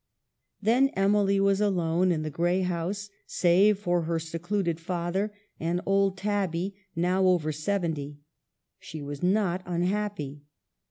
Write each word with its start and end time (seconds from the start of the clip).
Then 0.59 0.89
Emily 0.95 1.39
was 1.39 1.61
alone 1.61 2.11
in 2.11 2.23
the 2.23 2.31
gray 2.31 2.61
house, 2.63 3.11
save 3.27 3.77
for 3.77 4.01
her 4.05 4.17
secluded 4.17 4.79
father 4.79 5.31
and 5.59 5.79
old 5.85 6.17
Tabby, 6.17 6.73
now 6.95 7.25
over 7.25 7.51
seventy. 7.51 8.17
She 8.79 9.03
was 9.03 9.21
not 9.21 9.61
unhappy. 9.67 10.41